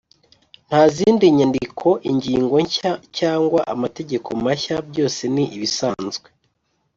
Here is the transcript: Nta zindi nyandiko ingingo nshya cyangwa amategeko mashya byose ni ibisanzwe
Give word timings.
Nta 0.67 0.81
zindi 0.95 1.25
nyandiko 1.37 1.87
ingingo 2.11 2.55
nshya 2.65 2.91
cyangwa 3.17 3.59
amategeko 3.73 4.27
mashya 4.45 4.75
byose 4.89 5.21
ni 5.33 5.43
ibisanzwe 5.55 6.27